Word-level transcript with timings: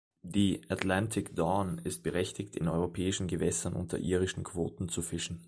Die 0.23 0.61
"Atlantic 0.67 1.35
Dawn" 1.35 1.79
ist 1.83 2.01
berechtigt, 2.01 2.55
in 2.55 2.67
europäischen 2.67 3.27
Gewässern 3.27 3.73
unter 3.73 3.99
irischen 3.99 4.43
Quoten 4.43 4.89
zu 4.89 5.03
fischen. 5.03 5.39